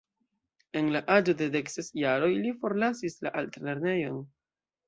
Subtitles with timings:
[0.79, 4.21] En la aĝo de dek ses jaroj li forlasis la altlernejon.